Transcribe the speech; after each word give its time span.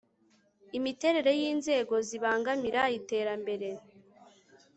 imiterere 0.77 1.31
y'inzego 1.39 1.95
zibangamira 2.07 2.81
iterambere 2.97 3.69